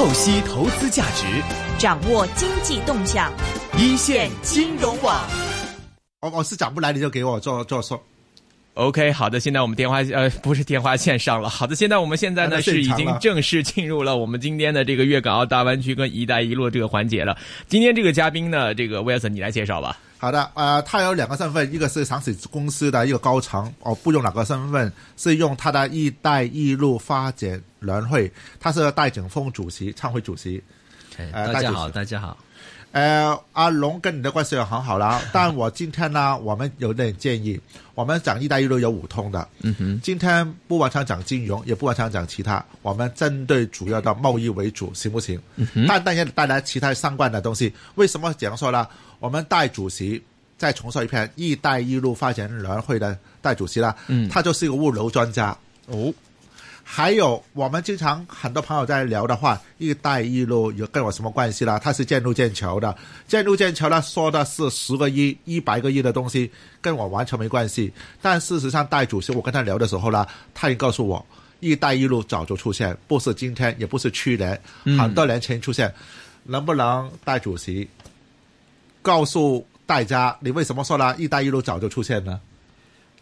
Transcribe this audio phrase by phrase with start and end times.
[0.00, 1.26] 透析投资价值，
[1.78, 3.30] 掌握经济动向，
[3.76, 5.20] 一线金融网。
[6.22, 8.02] 我我是讲不来，你就给我做做说。
[8.80, 11.50] OK，好的，现在我们电话呃不是电话线上了。
[11.50, 17.36] 好的，现在我们现在呢是已经正式进入了我们今天的这个粤港澳大湾区跟“一带一路”这个环节了。
[17.68, 19.98] 今天这个嘉宾呢，这个威尔森你来介绍吧。
[20.16, 30.62] 好的，呃，他有两个身份，一个是上市公司的一个高层，哦，不用哪个身份，是用他的“一带一路”发展联会，他是戴景峰主席，参会主席。
[31.32, 32.34] 呃，大家好，大家好。
[32.92, 37.60] 呃，阿龙跟你的关系很好啦， 但我今天呢，我们有点建议，
[37.94, 45.40] 我们讲“一带一路”有五通的，嗯哼，今天不完全讲金融，也不完全讲其他，我们针对主要的贸易为主，行不行？
[45.54, 47.72] 嗯哼，但但也带来其他相关的东西。
[47.94, 48.86] 为什么这样说呢？
[49.20, 50.20] 我们戴主席
[50.58, 56.12] 再重说一遍，“一带一路”发展委员会的戴主席啦，嗯，他就是一个物流专家哦。
[56.92, 61.78] 还有，我们经常很多朋友在聊的话，“一带一路”有跟我什么关系啦？
[61.78, 62.94] 它是建路建桥的，
[63.28, 67.92] 建路建桥呢，说的是十个亿、一百个亿的东西，跟我完全没关系。
[68.20, 71.24] 但事实上，戴主席我跟他聊的时候呢，他也告诉我
[71.60, 74.60] ，“一带一路”早就出现，不是今天，也不是去年，
[74.98, 75.94] 很多年前出现。
[76.42, 77.88] 能不能戴主席
[79.00, 82.40] 告诉大家，你为什么说呢？“一带一路”早就出现呢？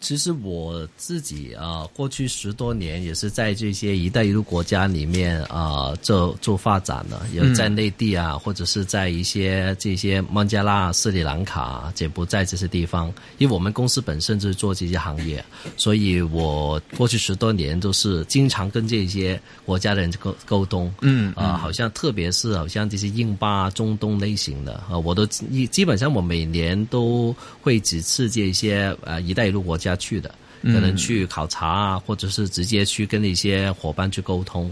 [0.00, 13.12] 其实我自己啊、呃，过去十多年也是在这些“一带一路”国家里面啊、呃、做做发展的，有在内地啊，嗯、或者是在一些这些孟加拉、斯里兰卡、柬埔寨这些地方。
[13.38, 15.44] 因为我们公司本身就是做这些行业，
[15.76, 20.94] 所以我过去十多年都是经常跟这些国家的人沟沟通。
[21.00, 29.87] 嗯啊、呃，好像特别是好像这些印巴、中东类型的啊、呃，我都基本上我每年都会几次这些呃“一带一路”国家。
[29.96, 34.70] 去的，可能去考察啊，或者是直接去跟一些伙伴去沟通，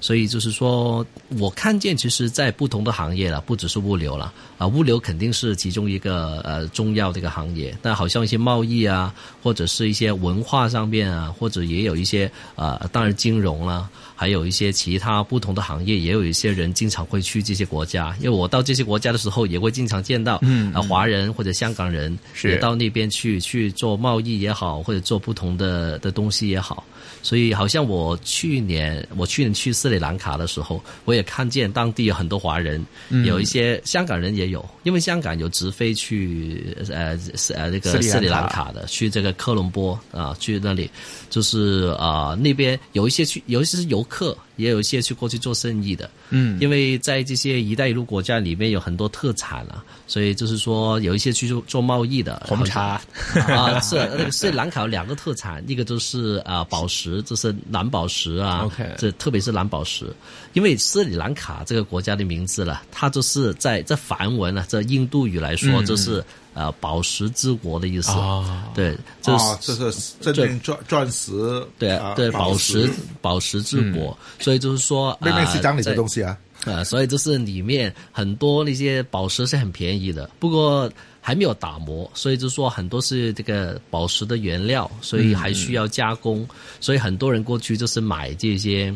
[0.00, 1.04] 所以就是说
[1.38, 13.88] 我看见，其实，在不同的行业了，不只是物流了啊，物流肯定是其中一个呃重要的一个行业，但好像一些贸易啊，或者是一些文化上面啊，或者也有一些呃，当然金融啦。
[14.18, 18.16] 还有一些其他不同的行业，也有一些人经常会去这些国家。
[18.18, 26.84] 因为我到这些国家的时候，也会经常见到，嗯，啊，华人或者香港人也到那边去去做贸易也好，或者做不同的的东西也好。
[27.22, 37.16] 所以，好像我去年我去年去斯里兰卡的时候，我也看见当地有很多华人，嗯、有一些香港人也有，因为香港有直飞去呃
[37.54, 40.90] 呃那个斯里兰卡的，去这个科隆波啊，去那里
[41.30, 44.04] 就是啊、呃、那边有一些去，有一些是游。
[44.08, 53.00] 客也有一些去过去做生意的，嗯，因为在这些“一带一路”国家里面有很多特产啊，所以就是说有一些去做做贸易的红茶。
[53.46, 60.12] 啊，是那个斯里兰卡有两个特产，一个就是啊宝石，就是蓝宝石啊，OK，这特别是蓝宝石，
[60.54, 65.86] 因为斯里兰卡这个国家的名字了，它就是在这梵文啊，这印度语来说嗯。
[65.86, 66.24] 就是。
[66.58, 71.30] 呃，宝石之国的意思，啊、对，这是、哦、这是真正钻钻石，
[71.78, 86.48] 对啊，对，宝石宝石之国，嗯、所以就是说，明明是讲你的东西啊，呃，所以就是里面很多那些宝石是很便宜的，不过还没有打磨，所以就是说很多是这个宝石的原料，所以还需要加工，嗯、
[86.80, 88.92] 所以很多人过去就是买这些。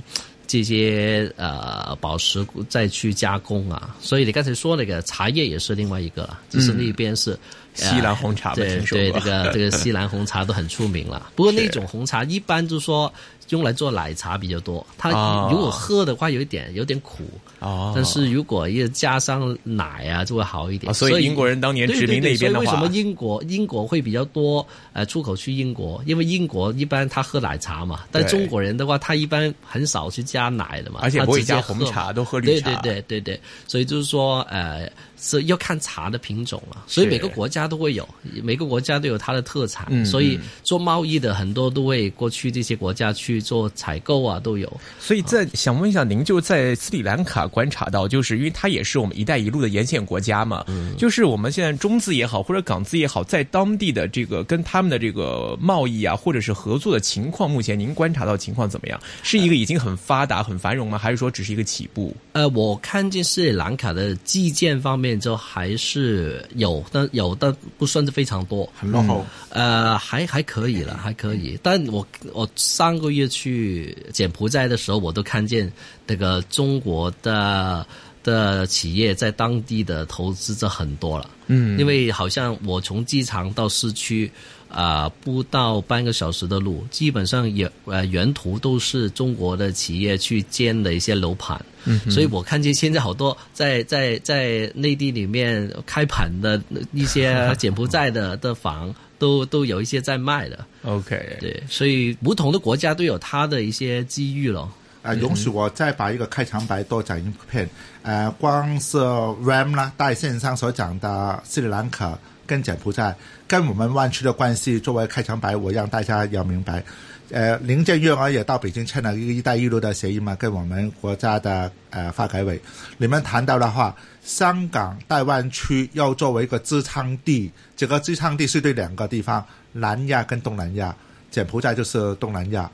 [0.53, 7.39] 这些呃宝石再去加工啊，所以你刚才说那个茶叶也是另外一个了，就是那边是、
[7.75, 11.31] 西兰红茶，对对，这个这个 西兰红茶都很出名了。
[11.35, 13.13] 不过那种红茶一般就是说
[13.49, 15.11] 用来做奶茶比较多，它
[15.51, 17.25] 如果喝的话有一点有点苦
[17.59, 20.91] 哦，但是如果要加上奶啊就会好一点。
[20.91, 26.03] 哦、所以英国人当年殖民那边的话，为什么英国英国会比较多呃出口去英国？
[26.07, 32.71] 因为英国一般他喝奶茶嘛，但中国人的话他一般很少去加奶的嘛，而且不会加红茶，都喝绿茶。
[32.81, 34.89] 对对对对对，所以就是说呃。
[35.25, 38.09] 是要看茶的品种了，所以每个国家都会有，
[38.43, 44.71] 每个国家都有它的特产，嗯、所以做贸易的很多都会过去这些国家去做采购啊，都有。
[45.01, 59.01] 所以在想问一下，您就在斯里兰卡观察到，就是因为它也是我们“一带一路”的沿线国家嘛，嗯、就是我们现在中资也好，或者港资也好，在当地的这个跟他们的这个贸易啊，或者是合作的情况，目前您观察到情况怎么样？
[59.23, 60.99] 是一个已经很发达、很繁荣吗？
[60.99, 62.15] 还是说只是一个起步？
[62.33, 65.13] 呃，我看见斯里兰卡的基建方面。
[65.23, 69.25] 就还是有，但有的不算是非常多，很落后。
[69.51, 71.59] 呃，还还可以了，还可以。
[71.63, 75.71] 但我我上个月去柬埔寨的时候，我都看见
[76.07, 77.87] 那个中国的
[78.23, 81.31] 的企业在当地的投资者很多了。
[81.47, 84.31] 嗯，因为好像我从机场到市区。
[84.73, 91.63] 啊、不到半个小时的路，基本上也呃沿途都是中国的企业去建的一些楼盘。
[91.85, 96.61] 嗯，所以我看见现在好多在在在内地里面开盘的
[96.93, 100.65] 一些柬埔寨的 的房，都都有一些在卖的。
[100.85, 104.71] OK，对，所以不同的国家都有它的一些机遇咯。
[105.03, 107.69] 啊，容许我再把一个开场白多讲一遍。
[108.03, 112.17] 呃，光是 RAM 啦，带线上所讲的斯里兰卡
[112.47, 113.15] 跟柬埔寨
[113.47, 116.83] 跟我们湾区的关系，作为开场白，我让大家要明白。
[117.31, 122.61] 呃，林郑月娥也到北京签了一个“一带一路”的协议嘛，跟我们国家的呃发改委，
[122.99, 129.43] 你们谈到的话，香港大湾区要作为一个支撑地，这个支撑地是对两个地方，
[129.73, 130.95] 南亚跟东南亚，
[131.31, 132.71] 柬埔寨就是东南亚。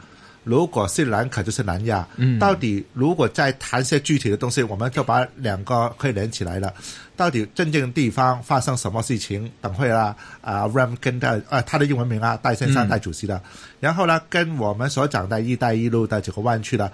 [0.48, 6.72] 如果斯里兰卡就是南亚，嗯，到底如果再谈些具体的东西，我们就把两个可以连起来了。
[7.14, 9.50] 到底真正地方发生什么事情？
[9.60, 13.42] 等会啦，啊，Ram 跟的啊，他的英文名啊，戴先生戴主席的，
[13.78, 16.90] 然后呢，跟我们所讲的“一带一路”的这个湾区的，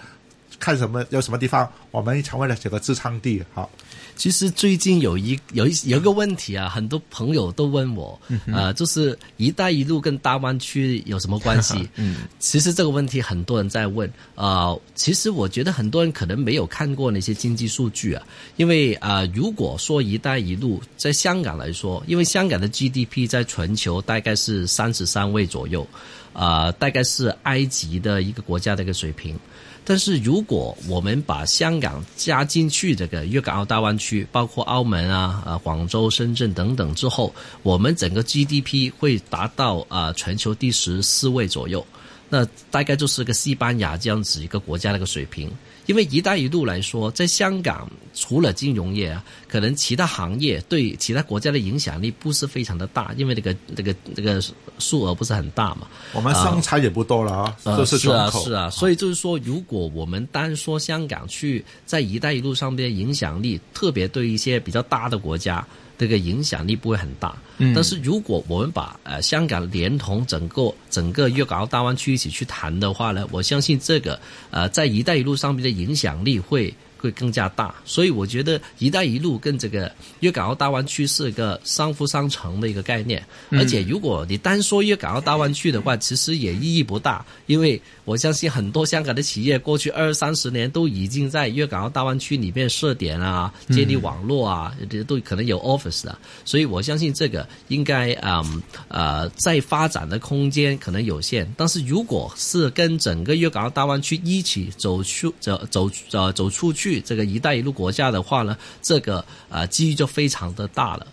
[0.58, 3.44] 看什么有什么地方，我们成为了这个支撑地。
[3.54, 3.70] 好，
[4.16, 11.88] 其实最近有一有一有一个问题啊，很多朋友都问我，呃，就是“一带一路”跟大湾区有什么关系？
[11.96, 18.22] 嗯，其实这个问题很多人在问啊、呃其实我觉得很多人可能没有看过那些经济数据啊，
[18.56, 25.86] 因为啊、呃如果说“一带一路”在香港来说，因为香港的 GDP 在全球大概是三十三位左右，
[26.32, 29.36] 啊、大概是埃及的一个国家的一个水平。
[29.86, 41.86] 但是如果我们把香港加进去这个粤港澳大湾区，包括澳门啊、啊广州、深圳等等之后，我们整个 GDP 会达到啊、全球第十四位左右。
[42.30, 45.50] 那大概就是个西班牙这样子一个国家的一个水平。
[45.86, 54.42] 因为“一带一路”来说，在香港除了金融业啊，可能其他行业对其他国家的影响力不是非常的大，因为那个那个那个
[54.78, 55.86] 数额不是很大嘛。
[56.12, 65.66] 我们生产也不多了啊，呃，都是是啊，是啊，所以就是说，如果我们单说香港去在“一带一路”上面的影响力，特别对一些比较大的国家，
[65.98, 67.36] 这个影响力不会很大。
[67.58, 74.18] 嗯，但是如果我们把呃香港连同整个整个粤港澳大湾区一起去谈的话呢，我相信这个
[74.50, 76.74] 呃在“一带一路”上面的影响力会。
[77.04, 83.22] 会更加大，所以我觉得“一带一路”跟这个粤港澳大湾区是一个相辅相成的一个概念。
[83.50, 94.74] 而且，如果你单说粤港澳大湾区的话，其实也意义不大，因为我相信很多香港的企业过去二三十年都已经在粤港澳大湾区里面设点啊、建立网络啊，
[95.06, 96.18] 都可能有 office 的。
[96.44, 111.06] 所以我相信这个应该嗯呃在发展的空间可能有限，但是如果是跟整个粤港澳大湾区一起走出走走呃走出去这个“一带一路”国家的话呢，这个呃机遇就非常的大了。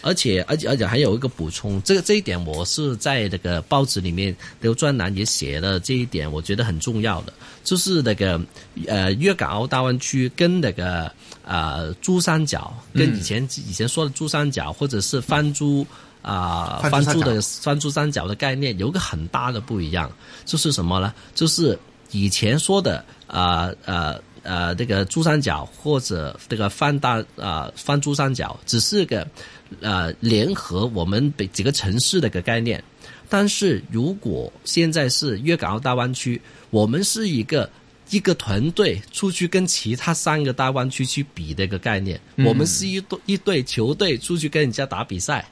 [0.00, 7.32] 而且，而且，而且还有一个补充，这个这一点我是在那个报纸里面刘专栏也写了这一点，我觉得很重要的，
[7.64, 8.40] 就是那个
[8.86, 11.10] 呃粤港澳大湾区跟那个
[11.44, 15.86] 呃珠三角，跟以前、以前说的珠三角或者是翻珠。
[16.20, 20.10] 啊、翻珠的翻珠三角的概念有个很大的不一样，
[20.44, 21.14] 就是什么呢？
[21.34, 21.78] 就是
[22.10, 24.20] 以前说的啊呃呃
[24.76, 29.26] 这个珠三角或者这个泛大啊、翻珠三角，只是个
[29.80, 32.82] 呃联合我们北几个城市的一个概念。
[33.28, 36.40] 但是如果现在是粤港澳大湾区，
[36.70, 37.68] 我们是一个
[38.08, 45.46] 一个团队出去跟其他三个大湾区去比的一个概念，我们是一队一队球队出去跟人家打比赛，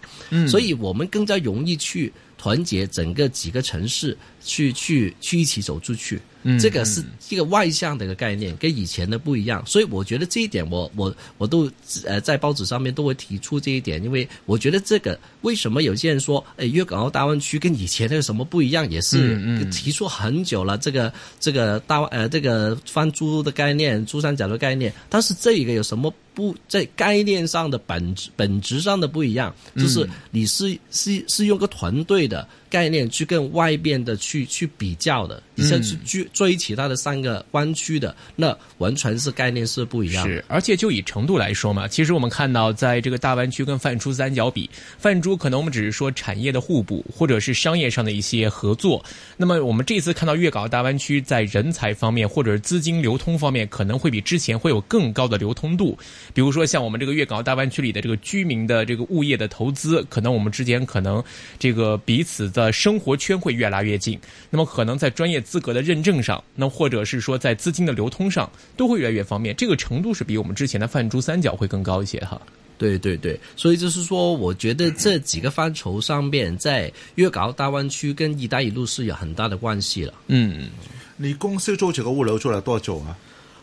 [0.49, 6.19] 所以我们更加容易去团结整个几个城市去去去一起走出去。
[6.61, 11.71] 这个是一个外向的一个概念，跟以前的不一样，所以我觉得这一点我我我都
[12.05, 19.39] 呃在报纸上面都会提出这一点，因为我觉得这个为什么有些人说，哎粤港澳大湾区跟以前的有什么不一样，也是
[19.71, 40.35] 提出很久了，这个这个大呃这个翻珠的概念，珠三角的概念，但是这一个有什么不在概念上的本质本质上的不一样，就是你是是是用个团队的概念去跟外边的去去比较的，你像去追追其他的三个湾区的，那完全是概念是不一样的。
[40.35, 44.69] 是，而且就以程度来说嘛，其实我们看到，在这个大湾区跟泛珠三角比，
[44.99, 49.05] 泛珠可能我们只是说产业的互补，或者是商业上的一些合作。
[49.37, 55.97] 那么我们这次看到粤港澳大湾区在人才方面，或者是资金流通方面，可能会比之前会有更高的流通度。
[56.35, 61.23] 比如说像我们这个粤港澳大湾区里的这个居民的这个物业的投资，可能我们之间可能
[61.59, 64.19] 这个彼此的生活圈会越拉越近。
[64.49, 69.55] 那么可能在专业资格的认证上，那或者是说在资金的流通上，都会越来越方便。
[69.55, 72.41] 这个程度是比我们之前的泛珠三角会更高一些哈。
[72.79, 80.13] 对对对，所以就是说，我觉得这几个范畴上面，在粤港澳大湾区跟“一带一路”是有很大的关系了。
[80.27, 80.69] 嗯，
[81.17, 83.17] 你公司做这个物流做了多久啊？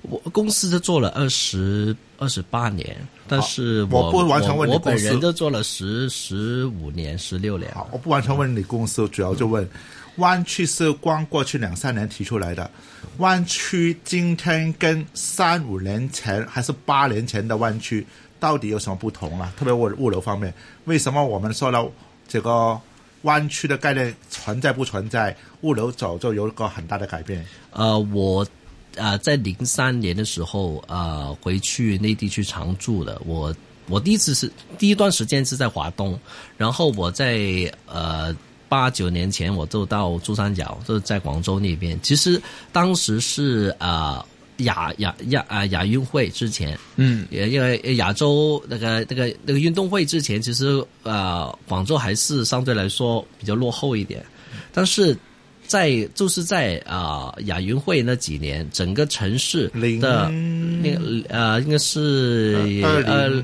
[0.03, 2.95] 我公司就做了二十二十八年，
[3.27, 7.72] 但是我不完全问你我本人都做了十十五年、十六年。
[7.74, 9.67] 好，我不完全问你公司，主要就问
[10.17, 12.69] 湾区是光过去两三年提出来的，
[13.17, 18.05] 湾区今天跟三五年前还是八年前的湾区
[18.39, 19.51] 到底有什么不同啊？
[19.57, 20.53] 特别物物流方面，
[20.86, 21.89] 为什么我们说了
[22.27, 22.79] 这个
[23.22, 27.43] 湾区的概念存在不存在，物流早就有一个很大的改变？
[27.72, 28.45] 呃，我
[28.95, 33.55] 呃在零三年的时候呃回去内地去常住的，我
[33.88, 36.19] 我第一次是第一段时间是在华东，
[36.57, 38.35] 然后我在呃。
[38.69, 42.00] 八九年前，我就到珠三角，就是在广州那边。
[42.01, 44.25] 其实当时是呃
[44.57, 54.25] 亚亚亚啊亚运会之前，嗯，也因为亚洲那个那个那个运动会之前，其实呃广州还是相对来说比较落后一点，
[54.71, 55.15] 但是
[55.65, 63.43] 在就是在啊、呃亚运会那几年，整个城市零的那个呃应该是二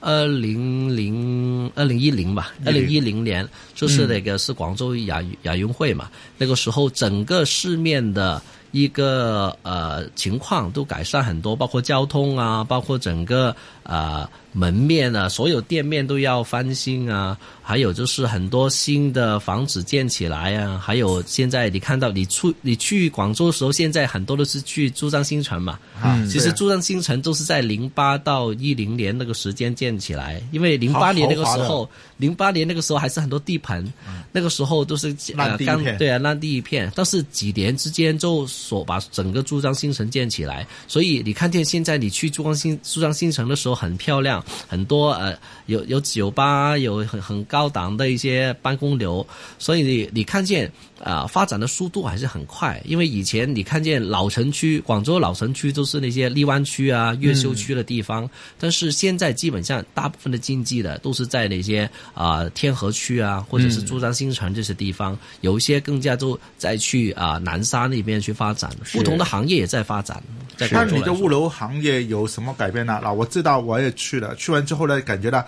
[0.00, 13.54] 二零零二零一零吧，二零一零年就是那个是广州亚亚运会嘛，那个时候整个市面的一个呃情况都改善很多，包括交通啊，包括整个
[13.88, 33.86] 呃门面啊，所有店面都要翻新啊，还有就是很多新的房子建起来啊，还有现在你看到你出你去广州的时候，现在很多都是去珠江新城嘛，啊，其实珠江新城都是在零八到一零年那个时间建起来，因为零八年那个时候，零八年那个时候还是很多地盘，
[34.32, 35.66] 那个时候都是烂地
[35.98, 49.24] 对啊烂地一片，但是几年之间就所把整个珠江新城建起来，所以你看见现在你去珠江新珠江新城的时候很漂亮，很多呃有有酒吧，有很很高档的一些办公楼，
[49.58, 50.70] 所以你你看见
[51.02, 58.28] 啊、发展的速度还是很快，因为以前你看见老城区，广州老城区都是那些荔湾区啊、越秀区的地方，
[58.58, 70.22] 但是现在基本上大部分的经济的都是在那些啊、天河区啊，或者是珠江新城这些地方，有一些更加都在去啊、南沙那边去发展，不同的行业也在发展。
[70.56, 72.98] 在那你的物流行业有什么改变呢？
[73.02, 75.46] 那我知道我也去了，去完之后呢，感觉到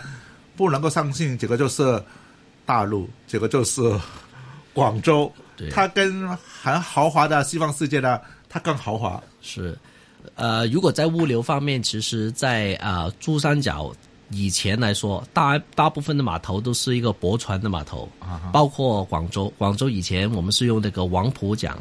[0.57, 2.01] 不能够相信这个就是
[2.65, 3.83] 大陆，这个就是
[4.73, 9.23] 广州对，它跟很豪华的西方世界呢，它更豪华。
[9.43, 9.77] 是，
[10.35, 13.93] 呃，如果在物流方面，其实在，啊珠三角
[14.31, 18.09] 以前来说，大大部分的码头都是一个驳船的码头，
[18.53, 19.53] 包括广州。
[19.59, 21.77] 广州以前我们是用那个黄浦港，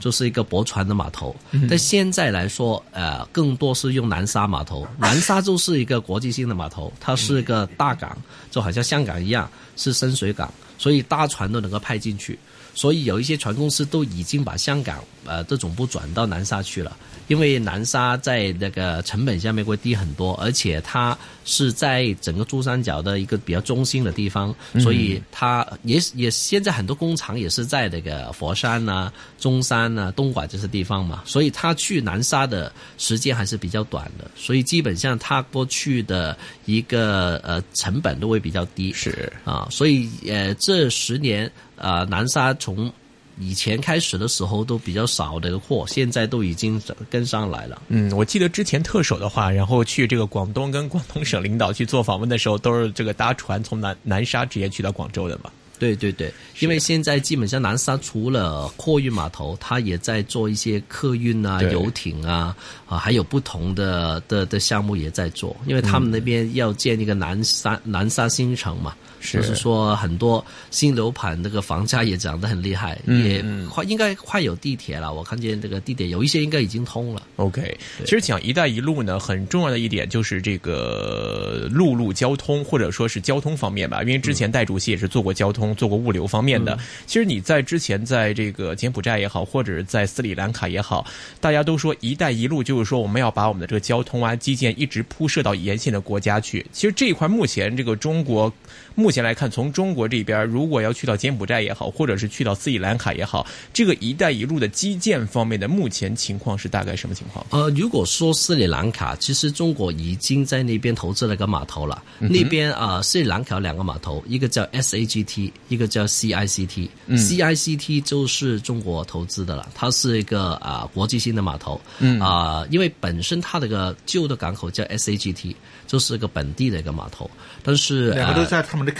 [0.00, 1.34] 就是一个驳船的码头。
[1.68, 4.86] 但现在来说，呃，更多是用南沙码头。
[4.98, 8.16] 南沙就是一个国际性的码头，它是一个大港，
[8.50, 12.38] 就好像香港一样是深水港，所以大船都能够派进去。
[12.74, 16.96] 所以有一些船公司都已经把香港呃的总部转到南沙去了，
[17.28, 38.92] 因为南沙在那个成本下面会低很多，而且它是在整个珠三角的一个比较中心的地方，所以它也也现在很多工厂也是在那个佛山啊、中山啊、东莞这些地方嘛，所以它去南沙的时间还是比较短的，所以基本上它过去的一个呃成本都会比较低。
[38.92, 42.92] 是啊，所以呃，这十年呃，南沙从
[43.38, 47.82] 以前开始的时候都比较少的货，现在都已经跟上来了。
[47.88, 55.50] 嗯，我记得之前特首的话，然后去这个广东跟广东省领导去做访问的时候，都是这个搭船从南南沙直接去到广州的嘛。
[55.76, 77.22] 对对对，因为现在基本上南沙除了货运码头，它也在做一些客运啊、游艇啊啊，还有不同的的的项目也在做，因为他们那边要建一个南沙、南沙新城嘛，是就是说很多新楼盘那个房价也涨得很厉害，嗯也快应该快有地铁了，我看见这个地铁有一些应该已经通了。
[77.36, 84.02] OK，其实讲“一带一路”呢，很重要的一点就是这个陆路交通，或者说是交通方面吧。
[84.02, 86.78] 因为之前戴主席也是做过交通、做过物流方面的。
[87.06, 91.06] 其实你在之前在这个柬埔寨也好，或者是在斯里兰卡也好，
[91.40, 96.64] 大家都说“一带一路”就是说我们要把我们的这个交通啊、基建一直铺设到沿线的国家去。
[96.72, 98.52] 其实这一块目前这个中国
[98.94, 107.44] 目前来看，从中国这边如果要去到柬埔寨也好，或者是去到斯里兰卡也好，这个“一带一路”的基建方面的目前情况是大概什么情况？
[107.50, 112.02] 呃，如果说斯里兰卡，其实中国已经在那边投资了个码头了。
[112.18, 125.54] 那边啊、呃斯里兰卡有两个码头，一个叫 SAGT，一个叫 CICT，CICT、CICT 就是中国投资的了，它是一个啊、国际性的码头，嗯啊、因为本身它这个旧的港口叫 SAGT，
[125.86, 127.30] 就是一个本地的一个码头，
[127.62, 128.92] 但是两个都呃在他们的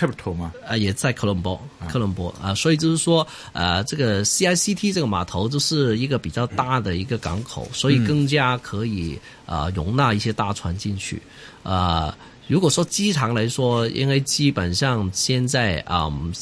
[0.66, 11.22] 啊，也在科伦坡，科伦坡啊，所以就是说，呃，这个 CICT 这个码头就是一个比较大的一个港口，所以更加可以啊、呃容纳一些大船进去。
[11.62, 16.06] 啊、如果说机场来说，因为基本上现在啊。
[16.06, 16.32] 嗯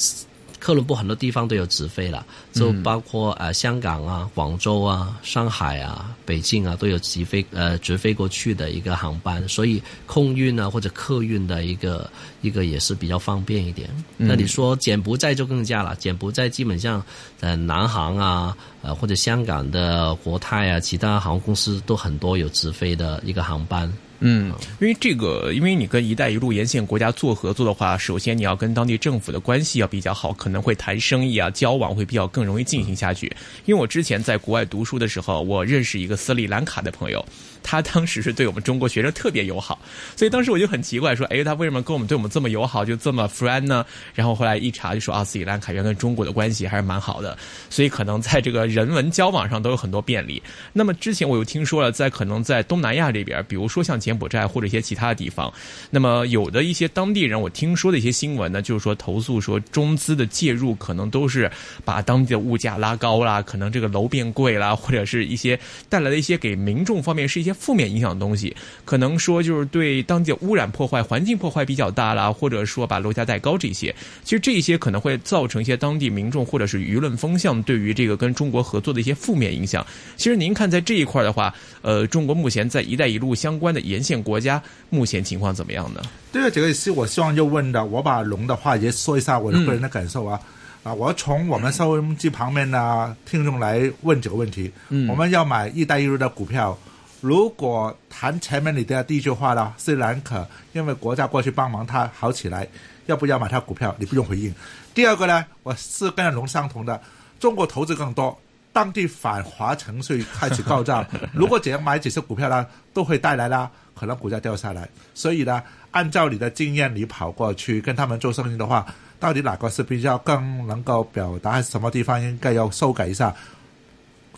[0.63, 12.09] 科伦布很多地方都有直飞了，就包括呃香港啊、广州啊、上海啊、北京啊都有直飞呃直飞过去的一个航班，所以空运啊或者客运的一个
[12.43, 13.91] 一个也是比较方便一点。
[14.17, 17.05] 那你说柬埔寨就更加了，柬埔寨基本上
[17.41, 23.93] 呃南航啊呃或者香港的国泰啊，其他航空公司都很多有直飞的一个航班。
[24.25, 33.27] 嗯，因为这个，因为你跟“一带一路”沿线国家做合作的话，首先你要跟当地政府的关系要比较好，可能会谈生意啊，交往会比较更容易进行下去。
[33.65, 37.25] 因为我之前在国外读书的时候，我认识一个斯里兰卡的朋友，
[37.63, 39.79] 他当时是对我们中国学生特别友好，
[40.17, 43.85] 所以当时我就很奇怪，说，哎，他为什么跟我们对我们这么友好，就这么 friend 呢？
[44.15, 47.37] 然后后来一查就说，啊，斯里兰卡原来跟中国的关系还是蛮好的，
[47.71, 50.43] 所以可能在这个人文交往上都有很多便利。
[50.73, 55.53] 那么之前我又听说了，在可能在东南亚这边，比如说像柬埔寨或者一些其他的地方，
[55.91, 61.51] 那么有的一些当地人，我听说的一些新闻呢，就是说投诉说中资的介入可能都是
[61.85, 68.55] 把当地的物价拉高啦，可能这个楼变贵啦，或者是一些带来的一些给民众方面是一些负面影响的东西，
[68.85, 73.95] 可能说就是对当地的污染破坏、环境破坏比较大啦，或者说把楼价带高这些，
[74.25, 79.87] 其实这一些可能会造成一些当地民众或者是舆论风向对于这个跟中国合作的一些负面影响。
[80.17, 86.03] 其实您看在这一块的话，呃，中国目前在“一带一路”相关的沿线国家目前情况怎么样呢？
[86.33, 87.85] 对啊，这个是我希望就问的。
[87.85, 90.41] 我把龙的话也说一下我的个人的感受啊。
[90.83, 94.69] 啊，我从我们收音机旁边的听众来问这个问题。
[94.89, 96.77] 嗯，我们要买“一带一路”的股票，
[97.23, 102.67] 如果谈前面你的第一句话了，斯里兰卡因为国家过去帮忙他好起来，
[103.07, 103.95] 要不要买他股票？
[103.97, 104.53] 你不用回应。
[104.93, 107.01] 第二个呢，我是跟龙相同的，
[107.39, 108.37] 中国投资更多。
[108.73, 114.89] 当地反华程序开始告状， 如果只要买几只股票呢，都会带来啦，可能股价掉下来。
[115.15, 115.63] 所以呢，
[115.93, 118.85] 按照你的经验，你跑过去跟他们做生意的话，
[119.21, 123.33] 到底哪个是比较更能够表达，什么地方应该要修改一下？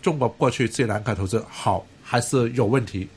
[0.03, 3.07] 中国过去斯里兰卡投资好还是有问题？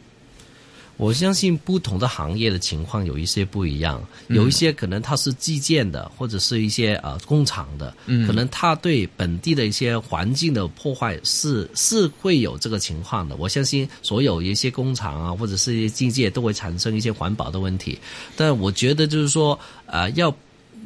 [0.97, 7.95] 我相信不同的行业的情况有一些不一样，有一些可能它是基建的，或者是一些呃工厂的，
[8.27, 13.37] 可能它对本地的一些环境的破坏是是会有这个情况的。
[13.37, 17.97] 我相信所有一些工厂啊，或者是一些基建都会产生一些环保的问题，
[18.35, 20.35] 但我觉得就是说呃要。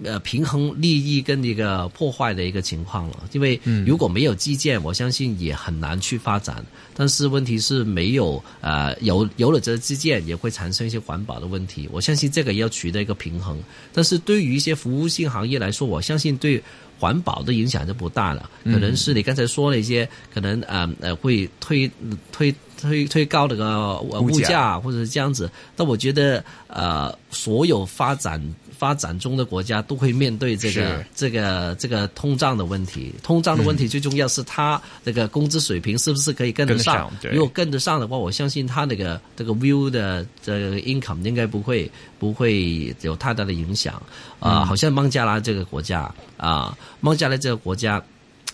[0.04, 6.64] 呃，平衡利益跟一个破坏的一个情况了，因为如果没有基建，我相信也很难去发展。
[6.94, 11.88] 但是问题是没有呃有有了这个基建，也会产生一些环保的问题。
[11.92, 13.58] 我相信这个要取得一个平衡。
[13.92, 16.62] 但是对于一些服务性行业来说，我相信对
[16.98, 18.50] 环保的影响就不大了。
[18.64, 21.90] 可能是你刚才说了一些，可能呃呃会推
[22.32, 25.50] 推推推高那个呃物价或者是这样子。
[25.76, 28.42] 但我觉得呃所有发展。
[28.82, 37.08] 发展中的国家都会面对这个这个这个通胀的问题，通胀的问题最重要是它这个工资水平是不是可以跟得上？
[37.22, 44.02] 得上如果跟得上的话，我相信它那个这个 view 的这个 income 应该不会不会有太大的影响
[44.40, 48.02] 啊、好像孟加拉这个国家啊，孟加拉这个国家。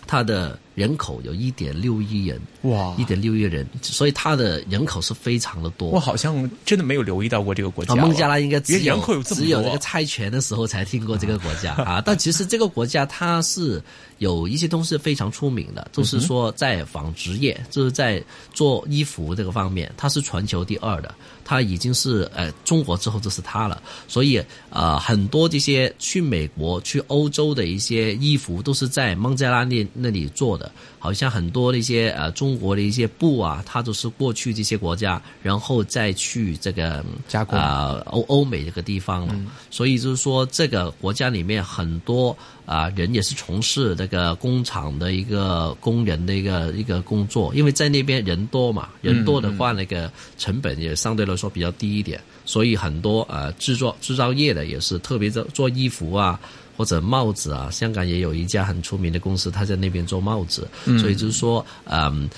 [0.07, 5.89] 它的人口有一点六亿人，哇一点六亿人，所以它的人口是非常的多。
[5.89, 12.01] 我好像真的没有留意到过这个国家啊，孟加拉应该只有人口有这么只有这个猜拳的时候才听过这个国家啊。
[12.05, 13.83] 但其实这个国家它是
[14.19, 21.13] 有一些东西非常出名的，就是说在纺织业，就是在做衣服这个方面，它是全球第二的。
[21.43, 24.39] 它已经是呃中国之后就是它了，所以
[24.69, 39.35] 呃很多这些去美国、去欧洲的一些衣服都是在孟加拉那那里做的，好像很多的一些呃中国的一些布啊，它都是过去这些国家，然后再去这个加工啊、欧欧美这个地方了。
[39.69, 56.39] 所以就是说，这个国家里面很多啊、人也是从事这个工厂的一个工人的一个一个工作，因为在那边人多嘛，人多的话，那个成本也相对来说比较低一点，所以很多呃制作制造业的也是特别做做衣服啊。
[56.79, 60.65] 或者帽子啊，香港也有一家很出名的公司，他在那边做帽子，
[60.97, 62.29] 所以就是说，嗯呃，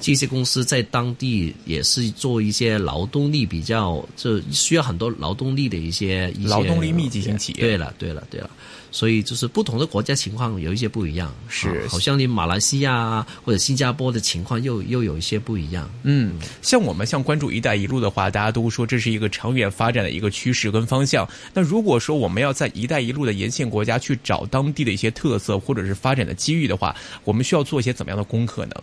[0.00, 7.60] 这些公司在当地也是做一些劳动力比较，就需要很多劳动力的一些一些劳动力密集型企业。
[7.60, 8.48] 对了，对了，对了。
[8.92, 15.90] 所以就是不同的国家情况有一些不一样，是好像你马来西亚或者新加坡的情况又又有一些不一样。
[16.04, 21.28] 嗯，像我们像关注“一带一路”的话，大家都说这是一个长远发展的一个趋势跟方向。
[21.52, 28.74] 那如果说我们要在“一带一路”的沿线国家去找当地的一些特色或者是发展的机遇的话，我们需要做一些怎么样的功课呢？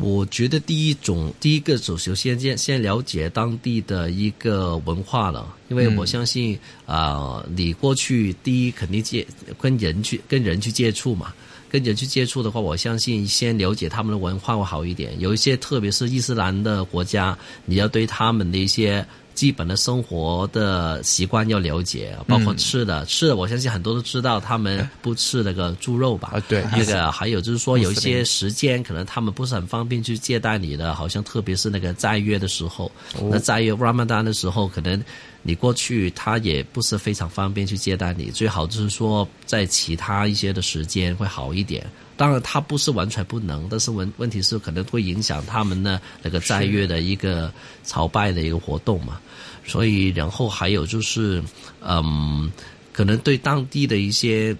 [0.00, 9.26] 我觉得第一种，第一个首首先先先了解当地的一个文化了，因为我相信啊，你过去第一肯定接
[9.58, 11.32] 跟人去跟人去接触嘛，
[11.70, 15.18] 跟人去接触的话，我相信先了解他们的文化会好一点。
[15.18, 19.06] 有一些特别是伊斯兰的国家，你要对他们的一些。
[19.38, 26.32] 基本的生活的习惯要了解，包括吃的，吃的我相信很多都知道，他们不吃那个猪肉吧？
[26.34, 26.64] 啊，对。
[26.72, 32.90] 那个还有就是说，有一些时间可能他们不是很方便去接待你的，好像特别是那个斋月的时候，
[33.30, 35.00] 那斋月 Ramadan 的时候，可能
[35.44, 41.86] 你过去他也不是非常方便去接待你，最好就是说在其他一些的时间会好一点。
[42.16, 47.52] 当然，他不是完全不能，但是问问题是可能会影响他们的那个斋月的一个
[47.84, 49.20] 朝拜的一个活动嘛。
[49.68, 51.40] 所以，然后还有就是，
[51.80, 52.50] 嗯，
[52.92, 54.56] 可能对当地的一些。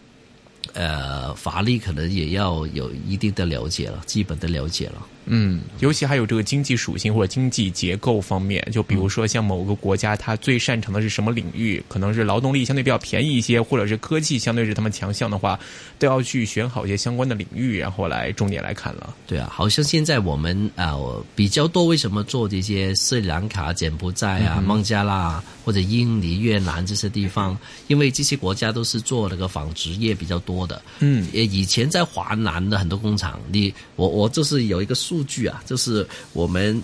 [0.79, 5.05] 呃，法律可能也要有一定的了解了，基本的了解了。
[5.31, 15.59] 嗯，尤其还有这个经济属性或者经济结构方面，就比如说像某个国家，它最擅长的是什么领域，可能是劳动力相对比较便宜一些，或者是科技相对是他们强项的话，
[15.99, 19.15] 都要去选好一些相关的领域，然后来重点来看了。
[19.27, 20.97] 对啊，好像现在我们啊
[21.35, 27.59] 比较多，为什么做这些斯里兰卡、柬埔寨啊、孟加拉或者印尼、越南这些地方？
[27.89, 30.81] 因为这些国家都是做那个纺织业比较多的。
[31.01, 36.81] 嗯，以前在华南的很多工厂，你我我就是有一个数据啊，就是我们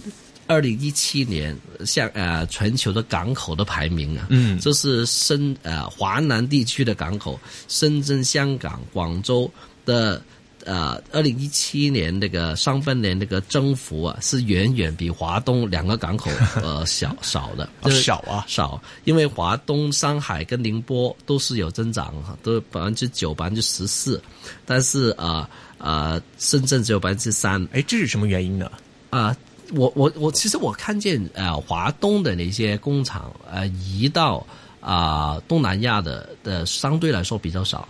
[0.47, 9.49] 二零一七年像呃全球的港口的排名啊，嗯，这是深呃华南地区的港口，深圳、香港、广州
[9.85, 10.21] 的。
[10.65, 16.31] 呃，二零一七年那个上半年那个增幅啊，是远远比华东两个港口
[16.63, 24.23] 呃小少的，少啊少，因为华东、上海跟宁波都是有增长，都百分之九、百分之十四，
[24.65, 28.71] 但是啊啊，深圳只有百分之三，哎，这是什么原因呢？
[29.11, 29.37] 啊，
[29.73, 34.45] 我我我其实我看见呃，华东的那些工厂呃，移到
[34.81, 37.87] 啊东南亚的的相对来说比较少。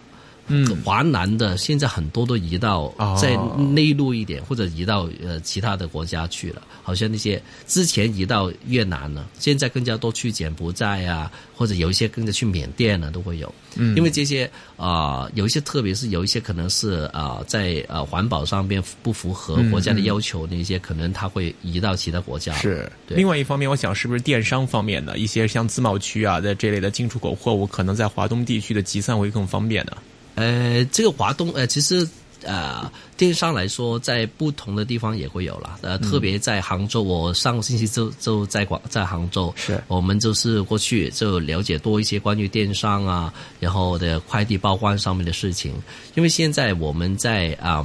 [0.47, 6.63] 嗯，华南的现在很多都移到在内陆一点，或者移到呃其他的国家去了。
[6.83, 13.53] 好像那些之前移到越南了，现在更加多去柬埔寨啊，或者有一些跟着去缅甸呢，都会有。
[13.77, 22.53] 嗯，因为这些啊，有一些特别是有一些可能是啊，在呃环保上面不符合国家的要求，那些可能他会移到其他国家。
[22.57, 22.91] 是。
[23.09, 29.97] 另外一方面，我想是不是电商方面的一些像自贸区啊的这类的进出口货物，可能在华东地区的集散会更方便呢？
[30.35, 32.09] 呃，这个华东呃，其实
[32.43, 35.79] 呃，电商来说，在不同的地方也会有了。
[35.83, 45.73] 呃，特别在杭州，我上个星期就就在广在杭州，是我们就是过去就了解多一些关于电商啊，然后的快递报关上面的事情。
[46.15, 47.85] 因为现在我们在啊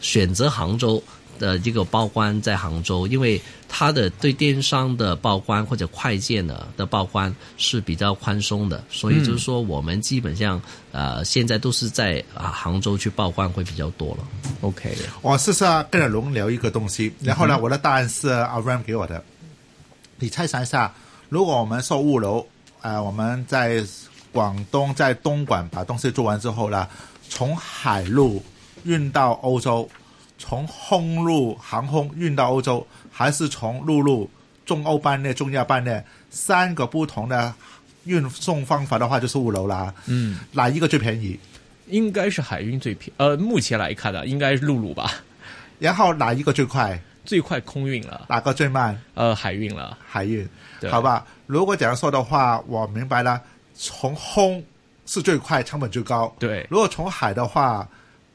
[0.00, 1.02] 选择杭州。
[1.38, 10.60] 的这个报关在杭州，因为它的对电商的报关或者快件的的报关是比较宽松的，所以就是说我们基本上
[10.92, 14.24] 呃现在都是在啊杭州去报关会比较多了。
[14.62, 19.22] OK，我试试跟着龙聊一个东西，然后呢，我的答案是阿 Ram 给我的。
[20.18, 20.94] 你猜想一下，
[21.28, 22.46] 如果我们做物流，
[22.80, 23.84] 呃，我们在
[24.32, 26.88] 广东在东莞把东西做完之后呢，
[27.28, 28.42] 从海路
[28.84, 29.88] 运到欧洲。
[30.38, 34.30] 从空路航空运到欧洲，还是从陆路
[34.64, 37.54] 中欧班列、中亚班列三个不同的
[38.04, 39.92] 运送方法的话，就是物流啦。
[40.06, 41.38] 嗯，哪一个最便宜？
[41.88, 45.10] 应该是海运最便，呃，目前来看的应该是陆路吧。
[45.78, 47.00] 然后哪一个最快？
[47.24, 48.26] 最快空运了。
[48.28, 49.00] 哪个最慢？
[49.14, 49.96] 呃，海运了。
[50.06, 50.48] 海运，
[50.90, 51.26] 好吧。
[51.46, 53.40] 如果这样说的话，我明白了。
[53.74, 54.64] 从空
[55.06, 56.34] 是最快，成本最高。
[56.38, 56.66] 对。
[56.70, 57.86] 如果从海的话，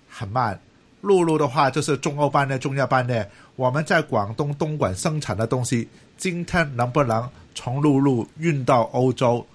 [0.10, 0.60] 很慢。
[1.02, 3.28] 陆路的话就是中欧班的、中亚班的。
[3.56, 5.88] 我们在广东东莞生产的东西，
[6.18, 9.46] 今天能不能从陆路运到欧洲？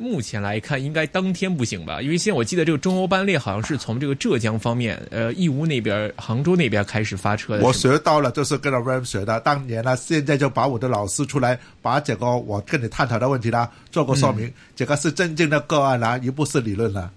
[0.00, 2.00] 目前来看，应该当天不行吧？
[2.00, 7.64] 因为现在我记得这个中欧班列好像是从这个浙江方面，呃，义乌那边、杭州那边开始发车的。
[7.64, 9.40] 我学到了，就是跟着 Ram 学的。
[9.40, 14.52] 当年呢，现在就把我的老师出来，把这个我跟你探讨的问题呢做个说明。
[14.76, 17.10] 这个是真正的个案啦，一不是理论了。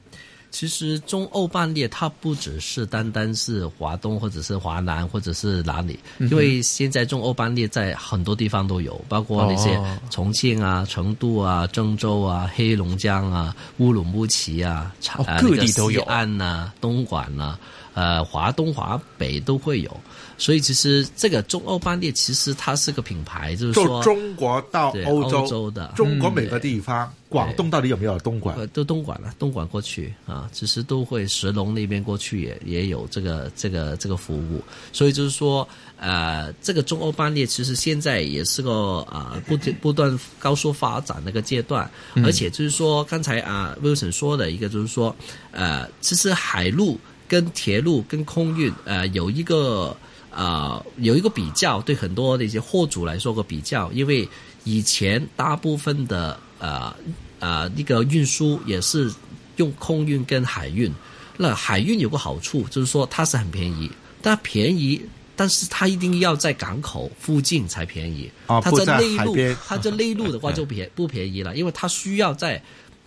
[0.51, 16.01] 其实中欧班列它不只是单单是华东或者是华南或者是哪里，因为现在中欧班列在很多地方都有，包括那些重庆啊、成都啊、郑州啊、黑龙江啊、乌鲁木齐啊、哦各地都有。
[16.01, 17.57] 西安呐、东莞呐、
[17.93, 19.95] 呃华东、华北都会有。
[20.38, 25.93] 所以其实这个中欧班列其实它是个品牌，就是说中国到欧洲，的。
[25.95, 28.58] 中国每个地方，广东到底有没有东莞？
[28.58, 41.88] 呃，都东莞了，东莞过去啊，其实都会石龙那边过去也也有这个这个这个服务，所以就是说，呃，这个中欧班列其实现在也是个啊、不不断高速发展的一个阶段，
[42.25, 45.15] 而且就是说刚才啊 Wilson 说的一个就是说，
[45.51, 46.97] 呃，其实海路
[47.32, 49.96] 跟铁路跟空运呃有一个。
[50.34, 54.26] 啊、有一个比较，对很多的一些货主来说个比较，因为
[54.63, 56.96] 以前大部分的呃
[57.39, 59.13] 呃那个运输也是
[59.58, 60.89] 用空运跟海运。
[61.36, 63.91] 那海运有个好处就是说它是很便宜，
[64.22, 65.02] 但便宜，
[65.36, 68.32] 但是它一定要在港口附近才便宜。
[68.48, 69.36] 它在内陆
[69.67, 72.63] 它在内陆的话就便不便宜了，因为它需要在。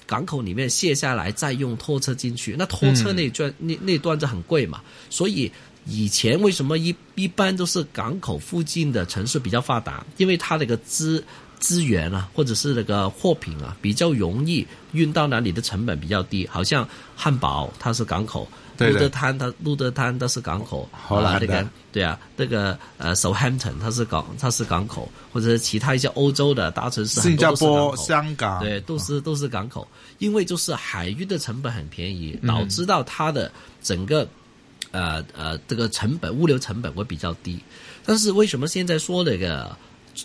[0.06, 5.50] 港口里面卸下来，再用拖车进去，那拖车那段、那那段就很贵嘛，所以
[5.86, 10.04] 以前为什么一一般都是港口附近的城市比较发达？
[10.16, 11.22] 因为它那个资
[11.64, 16.46] 资源啊，或者是那个货品啊，比较容易运到哪里的成本比较低。
[16.46, 18.46] 好像汉堡它是港口，
[18.76, 21.38] 路德滩它路德滩它是港口，荷兰的。
[21.38, 33.50] 啊那个对啊，那个呃 Southampton 它是港它是港口，或者是其他一些欧洲的大城市，新加坡、香港，对，都是都是港口，因为就是海运的成本很便宜，导致到它的
[33.80, 34.28] 整个
[34.90, 37.58] 呃呃这个成本物流成本会比较低。
[38.04, 39.74] 但是为什么现在说那个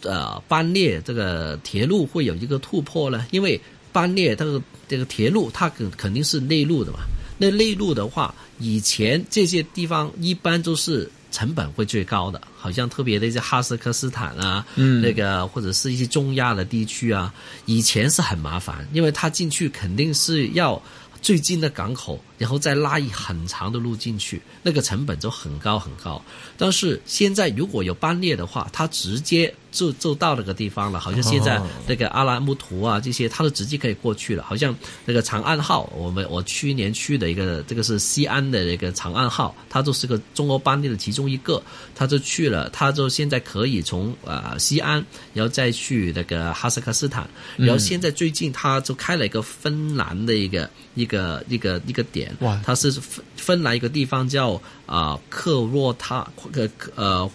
[0.04, 3.26] 呃班列这个铁路会有一个突破呢？
[3.32, 3.60] 因为
[3.92, 7.00] 班列这个这个铁路它肯肯定是内陆的嘛，
[7.38, 17.34] 那内陆的话，以前这些地方一般都是成本会最高的，好像特别的一些哈萨克斯坦啊，嗯，那个或者是一些中亚的地区啊，
[17.66, 20.82] 以前是很麻烦，因为它进去肯定是要
[21.22, 26.20] 最近的港口，然后再拉一很长的路进去，那个成本就很高很高。
[26.58, 34.42] 但是现在如果有班列的话，它直接就就到那个地方了，好像现在那个阿拉木图啊这些，它都直接可以过去了。
[34.42, 34.76] 好像
[35.06, 41.62] 那个长安号，我们我去年去的一个，这个是西安的那个长安号，它就是个中欧班列的其中一个，
[41.94, 54.54] 它就去了，它就现在可以从呃西安，然后再去那个哈萨克斯坦，然后现在最近它就开了一个芬兰的一个一个一个一个点，哇它是芬芬兰一个地方叫
[54.86, 57.30] 啊、呃克洛塔克呃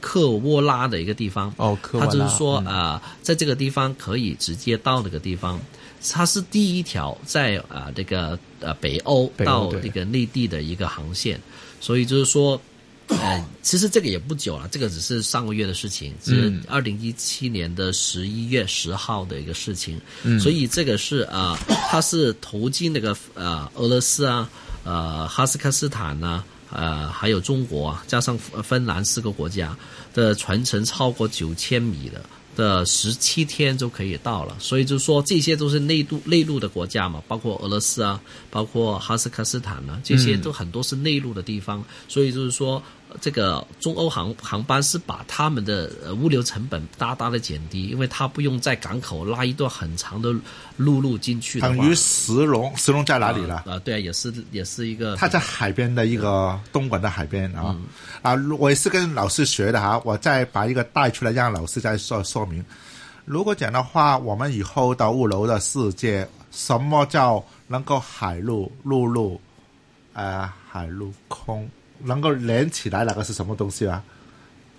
[0.00, 1.52] 克沃拉的一个地方。
[1.56, 2.06] 哦，克沃拉。
[2.06, 5.60] 它就是说，啊呃，在这个地方可以直接到那个地方，
[6.10, 11.40] 它是第一条在啊、呃、这个呃北欧到这个内地的一个航线，
[11.80, 12.60] 所以就是说。
[13.08, 20.38] 呃，其实这个也不久了，这个只是上个月的事情，是嗯二零一七年的十一月十号的一个事情，嗯。
[20.38, 24.48] 所以这个是啊、呃 它是投进那个呃俄罗斯啊，
[24.84, 29.76] 呃哈萨克斯坦呐、呃还有中国啊，加上呃芬兰四个国家
[30.12, 32.20] 的全程超过九千米的。
[32.56, 50.34] 的十七天就可以到了，所以就是说这些都是内陆内陆的国家嘛，包括俄罗斯啊，包括哈萨克斯坦啊，这些都很多是内陆的地方，所以就是说呃这个中欧航航班是把他们的呃物流成本大大的减低，因为他不用在港口拉一段很长的
[50.76, 53.64] 陆路进去，等于石龙，石龙在哪里了？
[53.66, 57.86] 啊、对啊，也是也是一个他在海边的一个东莞的海边啊、嗯
[58.22, 58.34] 啊！
[58.58, 62.64] 我也是跟老师学的哈，我再把一个带出来，让老师再说说明。
[63.24, 69.40] 如果讲的话，我们以后到物流的世界，什么叫能够海陆陆路，
[70.14, 71.68] 呃，海陆空
[72.02, 74.02] 能够连起来，那个是什么东西啊？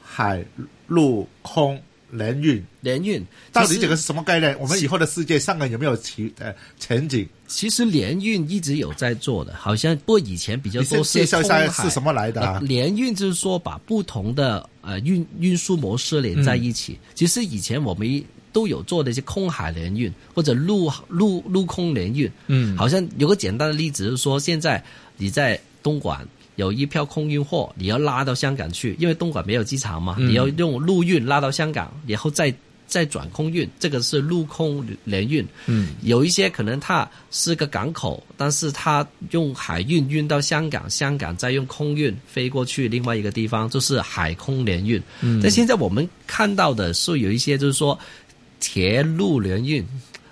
[0.02, 0.44] 海
[0.88, 1.80] 陆空
[2.12, 4.60] 联运，联运，到底这个是什么概念？
[4.60, 7.28] 我们以后的世界上面有没有其呃前景？
[7.48, 12.60] 其实联运一直有在做的，好像不过以前比较多是介绍一下是什么来的？
[12.62, 17.00] 联运就是说把不同的呃运运输模式连在一起。
[17.14, 22.30] 其实以前我们都有做的一些空海联运或者陆陆陆空联运。
[22.48, 24.84] 嗯好像有个简单的例子，就是说现在
[25.16, 26.28] 你在东莞。
[26.60, 32.54] 有一票空运货，你要拉到香港去，因为东莞没有机场嘛，你要用陆运拉到香港，然后再
[32.86, 35.48] 再转空运，这个是陆空联运。
[35.68, 45.02] 嗯，有一些可能它是个港口，但是它用海运运到香港，香港再用空运飞过去另外一个地方，就是海空联运。
[45.22, 47.98] 嗯，但现在我们看到的是有一些就是说
[48.60, 49.82] 铁路联运。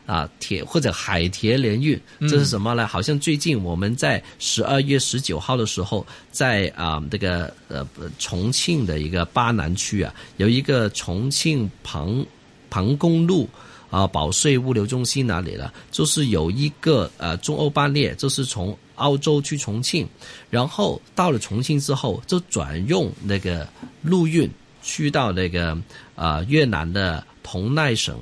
[0.08, 2.88] 啊铁或者海铁联运，这是什么呢？
[2.88, 12.26] 好像最近我们在十二月十九号的时候，在啊这个呃重庆的一个巴南区啊，有一个重庆彭
[12.72, 13.48] 彭公路。
[13.90, 20.06] 啊，保税物流中心哪里了，就是有一个呃中欧班列，就是从澳洲去重庆，
[20.50, 23.66] 然后到了重庆之后，就转用那个
[24.02, 24.52] 陆运
[24.84, 25.76] 去到那个
[26.16, 28.20] 呃越南的同奈省，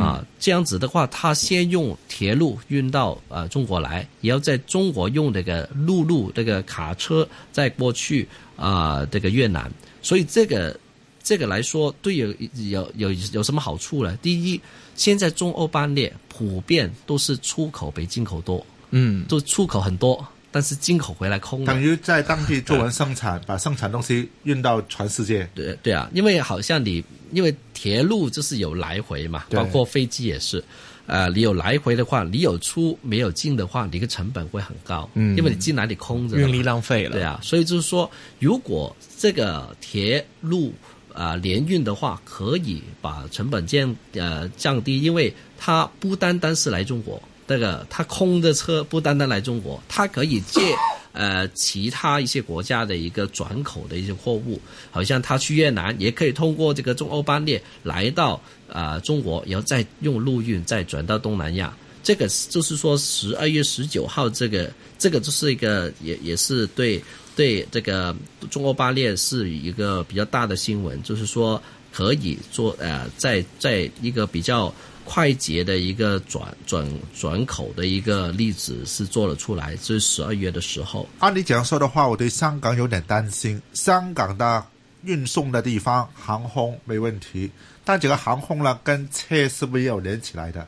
[0.00, 9.70] 啊，这样子的话，他先用铁路运到呃中国来，也要在中国用这个陆路这个卡车再过去啊这个越南，
[10.02, 10.78] 所以这个
[11.22, 14.16] 这个来说，对有有有有什么好处呢？
[14.22, 14.60] 第一。
[14.96, 21.64] 现在中欧班列普遍都是出口比进口多，嗯，都出口很多，但是进口回来空。
[21.64, 25.50] 等于在当地做完生产，把生产东西运到全世界。
[25.52, 30.62] 对对啊，因为好像你因为铁路就是有来回嘛，包括飞机也是，
[31.06, 37.10] 呃，你有来回的话，你有出没有进的话，你的成本会很高，嗯，因为你进来你空着，运力浪费了。
[37.10, 40.72] 对啊，所以就是说，如果这个铁路。
[41.14, 50.60] 啊，联运的话可以把成本降呃降低，因为它不单单是来中国，这个它空的车不单单来中国，它可以借
[51.12, 58.40] 呃其他一些国家的一个转口的一些货物，好像他去越南也可以通过这个中欧班列来到
[58.72, 61.76] 啊中国，然后再用陆运再转到东南亚。
[62.02, 67.02] 这个就是说十二月十九号这个这个就是一个也也是对。
[67.36, 68.14] 对这个
[68.48, 71.60] 中欧班列是一个比较大的新闻，就是说
[71.92, 74.72] 可以做呃，在在一个比较
[75.04, 81.08] 快捷的一个转转转口的一个例子是做了出来，是十二月的时候。
[81.18, 83.60] 按你这样说的话，我对香港有点担心。
[83.74, 84.64] 香港的
[85.04, 87.50] 运送的地方航空没问题，
[87.84, 90.66] 但这个航空呢，跟车是不是有连起来的？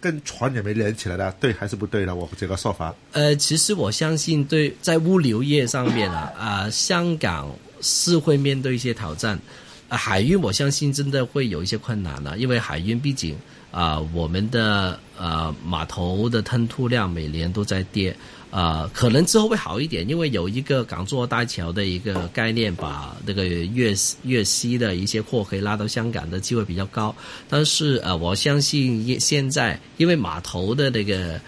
[0.00, 2.14] 跟船也没连起来的，对还是不对的？
[2.14, 2.94] 我这个说法。
[3.12, 9.38] 呃，其实我相信，对在物流业上面啊，啊，香港是会面对一些挑战。
[9.88, 13.36] 海运我相信真的会有一些困难了，因为海运毕竟
[13.70, 18.14] 啊，我们的呃码头的吞吐量每年都在跌。
[18.50, 27.14] 啊，可能之后会好一点，因为有一个港珠澳大桥的一个概念，把那个粤粤西的一些货可以拉到香港的机会比较高。
[27.46, 31.40] 但是呃，我相信现在因为码头的那个。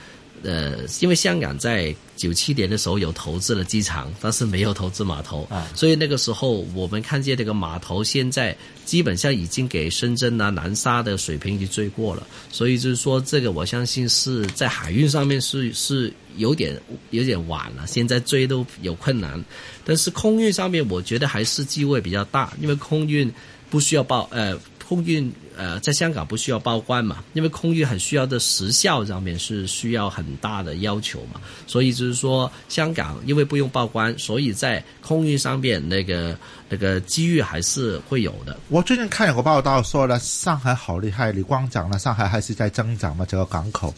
[0.43, 19.43] 呃，因为香港在九七年的时候有投资了机场，但是没有投资码头，啊所以那个时候我们看见这个码头现在基本上已经给深圳啊、南沙的水平已经追过了，所以就是说这个我相信是在海运上面是是有点有点晚了，现在追都有困难，
[19.85, 23.31] 但是空运上面我觉得还是机会比较大，因为空运
[23.69, 24.59] 不需要报呃。
[24.91, 36.37] 空运呃，在香港不需要报关嘛，因为空运很需要的时效上面是需要很大的要求嘛，所以就是说香港因为不用报关，所以在空运上面那个
[36.69, 38.59] 那个机遇还是会有的。
[38.69, 43.95] 我最近看有个报道说了，上海好厉害，你光讲了，上海还是在增长嘛，这个港口。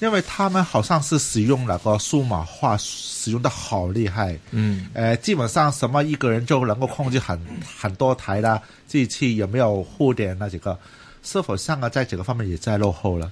[0.00, 4.38] 因为他们好像是使用那个数码化，使用的好厉害。
[4.50, 7.38] 嗯，呃，基本上什么一个人就能够控制很
[7.78, 10.76] 很多台的机器，有没有互联那几个？
[11.22, 13.30] 是否香港在这个方面也在落后了？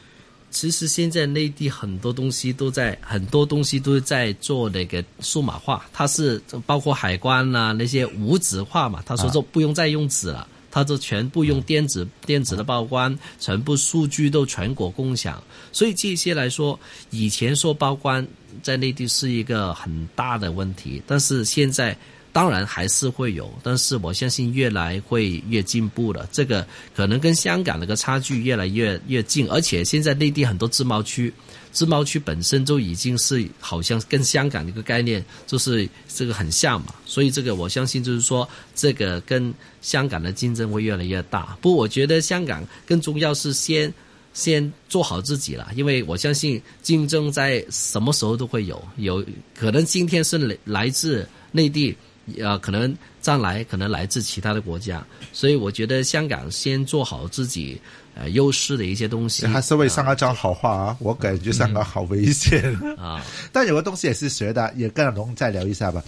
[0.50, 10.46] 其实现在内地很多东西都在，很多东西都在做那个数码化，它是包括海关呐那些无纸化嘛，他说就不用再用纸了。
[10.70, 16.78] 它就全部用电子电子的报关，全部数据都全国共享，所以这些来说，
[17.10, 18.26] 以前说报关
[18.62, 21.96] 在内地是一个很大的问题，但是现在
[22.38, 26.24] 当然还是会有，但是我相信越来会越进步的。
[26.30, 31.34] 这个可能跟香港那个差距越来越越近，而且现在内地很多自贸区。
[31.72, 41.58] 自贸区本身就已经是好像跟香港的一个概念，就是这个很像嘛，所以这个我相信就是说，这个跟香港的竞争会越来越大。
[41.60, 43.92] 不我觉得香港更重要是先
[44.32, 51.96] 先做好自己了，因为我相信竞争在什么时候都会有，有可能今天是来来自内地，
[52.38, 57.80] 呃，可能将来可能来自其他的国家，所以我觉得香港先做好自己。
[58.20, 60.96] 呃，优势的一些东西，还是为香港讲好话啊！
[60.98, 63.24] 我感觉香港好危险 啊！
[63.52, 66.02] 但有个东西也是学的，也跟龙再聊一下吧。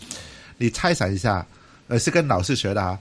[0.58, 1.46] 你猜想一下，
[1.86, 2.98] 呃，是跟老师学的啊。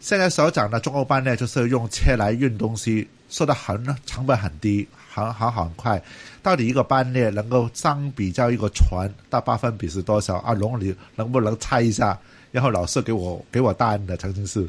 [0.00, 6.02] 现在所讲的中欧班呢，就是用车来运东西，说的很成本很低，很很很快。
[6.42, 10.38] 到底一个班列能够相比较一个船，大八分比是多少？
[10.38, 12.18] 啊，龙你能不能猜一下？
[12.50, 14.68] 然后老师给我给我答案的，曾经是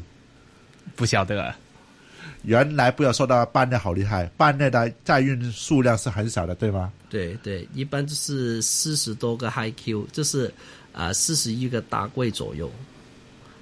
[0.96, 1.54] 不晓得。
[2.42, 6.90] 原来不要说到班内好厉害，班内的载运数量是很少的，对吗？
[7.10, 10.52] 对对，一般就是四十多个 High Q，就是
[10.92, 12.70] 啊四十一个大柜左右。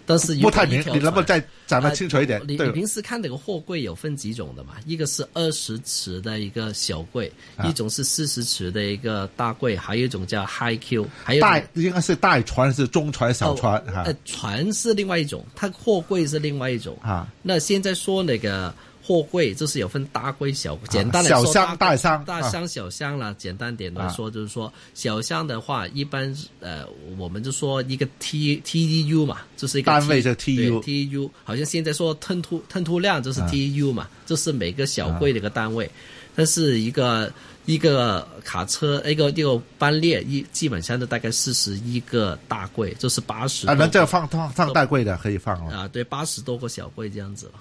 [0.09, 2.41] 但是不太明，你能不能再讲得清楚一点？
[2.49, 4.77] 你你平时看那个货柜有分几种的嘛？
[4.87, 7.31] 一个是二十尺的一个小柜，
[7.65, 14.05] 一种是四十尺的一个大柜，还有一种叫 High Q，还有大应该是大船是中船小船哈。
[14.07, 17.29] 呃，船是另外一种，它货柜是另外一种啊。
[17.43, 18.75] 那现在说那个。
[19.09, 23.33] 货柜就是有分大柜小，简单的说，小箱大箱大箱小箱了。
[23.39, 26.85] 简单点来说，就是说小箱的话，一般呃，
[27.17, 35.91] 我们就说一个 T T E U 嘛，就是一个单位是 T U T E U，好像现在说吞吐吞吐量就是 T E U 嘛，这是每个小柜的一个单位。
[36.37, 37.33] 但是一个
[37.65, 47.53] 一个卡车一个一个班列一基本上都大概四十一个大柜，就是八十啊，能这样放放放大柜的可以放了啊，对，八十多个小柜这样子了。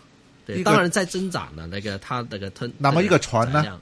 [0.48, 2.72] 对，当然在增长的那个，它那个吞。
[2.80, 3.80] 那么一个船呢？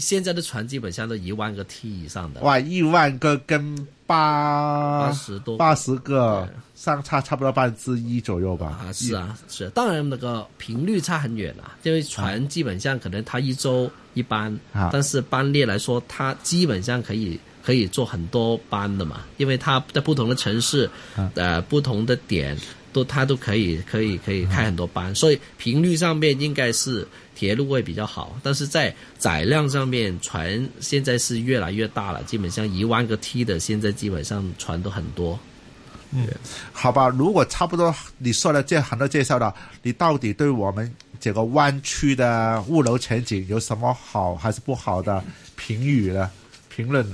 [0.00, 2.40] 现在的船基本上都一万个 T 以上的。
[2.40, 8.76] 哇，一万个跟八八十多八十个相差差不多半分之一左右吧？
[8.84, 9.68] 啊，是啊，是。
[9.70, 14.58] 当然那个频率差很远了，因为船基本上可能它一周一班，
[14.90, 20.90] 但是班列来说，它基本上可以可以做很多班的嘛，因为它在不同的城市，
[21.34, 22.58] 呃，不同的点。
[22.92, 35.38] 都他都可以可以可以开很多班，所以频率上面应该是铁路会比较好，但是在载量上面，船现在是越来越大了，基本上一万个 T 的现在基本上船都很多。
[36.12, 36.26] 嗯，
[36.72, 45.22] 好吧，如果差不多你说了这很多介绍了，你到底对我们这个湾区的物流前景有什么好还是不好的
[45.56, 46.30] 评语呢？
[46.74, 47.06] 评论？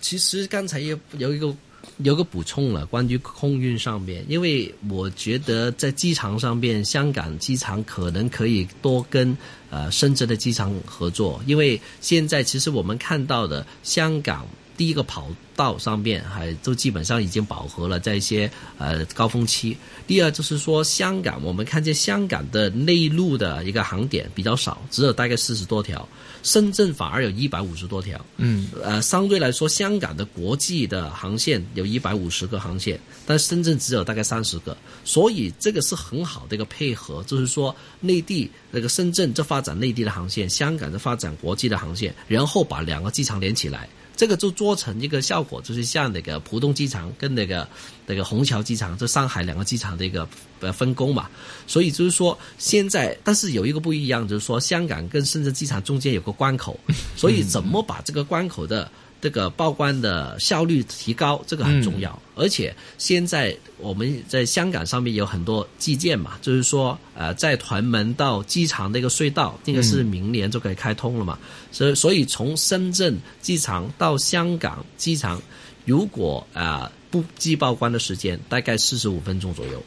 [0.00, 1.54] 其实刚才有有一个。
[1.98, 9.36] 有个补充了，关于空运上面，因为我觉得在机场上面，香港机场可能可以多跟
[9.70, 19.74] 呃深圳的机场合作，因为现在其实我们看到的香港第一个跑道上面还都基本上已经饱和了，在一些呃高峰期。
[20.06, 26.06] 第二就是说，香港我们看见香港的内陆的一个航点比较少，只有大概四十多条。
[26.46, 43.88] 深圳反而有一百五十多条，嗯，呃，相对来说，香港的国际的航线有一百五十个航线，但深圳只有大概三十个，所以这个是很好的一个配合，就是说内地那个深圳在发展内地的航线，香港在发展国际的航线，然后把两个机场连起来。
[44.16, 47.68] 这个就做成一个效果，就是像那个浦东机场跟那个
[48.06, 50.26] 那个虹桥机场，就上海两个机场的一个
[50.60, 51.28] 呃分工嘛。
[51.66, 56.80] 所以就是说，现在但是有一个不一样，就是说香港跟深圳机场中间有个关口，
[57.14, 58.90] 所以怎么把这个关口的。
[59.20, 62.20] 这个报关的效率提高，这个很重要。
[62.34, 71.38] 而且现在我们在香港上面有很多基建嘛，就是说，呃，在屯门到机场那个隧道，那个是明年就可以开通了嘛。
[71.72, 75.40] 所以，所以从深圳机场到香港机场，
[75.84, 79.82] 如果啊不计报关的时间大概四十五分钟左右。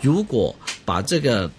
[0.00, 0.54] 如果
[0.84, 1.50] 把这个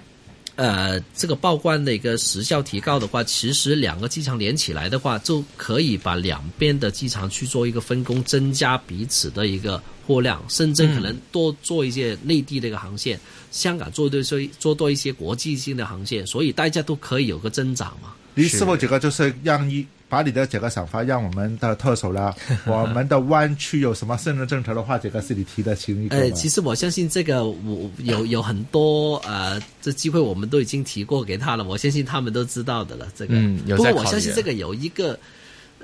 [0.56, 10.44] 呃，这个报关的一个时效提高的话，其实两个机场连起来的话，就可以把两边的机场去做一个分工，增加彼此的一个货量。
[10.50, 18.14] 深圳可能多做一些内地的一个航线，香港做多做做多一些国际性的航线，所以大家都可以有个增长嘛。
[18.36, 19.86] 你是否觉得就是让一？
[20.12, 22.36] 把你的这个想法让我们的特首了，
[22.68, 26.18] 我们的湾区有什么新的政策的话，这个是你提的其中一个。
[26.18, 33.08] 呃，其实我相信这个我有有很多呃，这机会我们都已经提过给他了，我相信他们都知道的了。
[33.16, 35.18] 这个，嗯，不过我相信这个有一个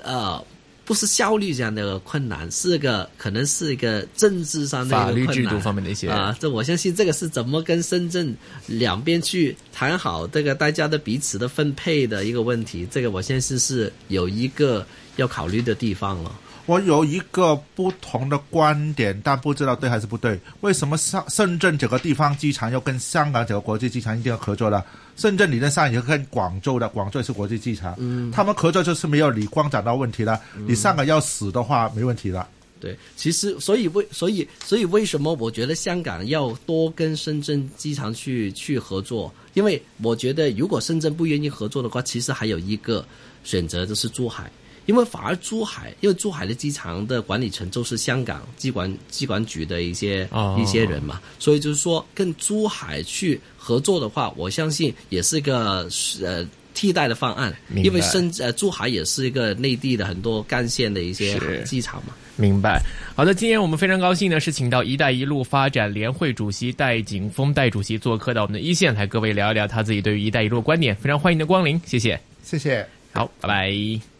[0.02, 0.44] 呃。
[0.88, 6.34] 不是效率这样的困难，是个可能是一个政治上的法律制度方面的一些啊。
[6.40, 8.34] 这我相信这个是怎么跟深圳
[8.66, 12.88] 两边去谈好这个大家的彼此的分配的一个问题。
[12.90, 14.86] 这个我相信是有一个
[15.16, 16.34] 要考虑的地方了。
[16.64, 20.40] 我有一个不同的观点，但不知道对还是不对。
[20.62, 24.82] 为什么深深圳这个地方机场要跟香港这个国际机场一定要合作呢？
[25.18, 30.40] 深圳理论上也跟广州的，广州也是国际机场，嗯，他们合作就是没有你光找到问题了。
[30.66, 32.48] 你上海要死的话，没问题了。
[32.80, 39.34] 对，其实所以为所以所以为什么我觉得香港要多跟深圳机场去去合作？
[39.54, 43.04] 因为我觉得如果深圳不愿意合作的话，其实还有一个
[43.42, 44.48] 选择就是珠海。
[44.88, 50.28] 因为反而珠海，因为珠海的机场的管理层都是香港机管机管局的一些
[50.58, 55.88] 一些人嘛，所以就是说跟珠海去合作的话，我相信也是一个
[56.22, 56.44] 呃。
[56.74, 62.14] 替代的方案，因为深呃珠海也是一个内地的很多干线的一些机场嘛。
[62.36, 62.80] 明白。
[63.16, 70.94] 好的，今天我们非常高兴呢，是请到“一带一路”发展联会主席戴景峰戴主席做客到我们的一线，来各位聊一聊他自己对于“一带一路”观点。
[70.94, 74.17] 非常欢迎的光临，谢谢，谢谢，好，拜拜。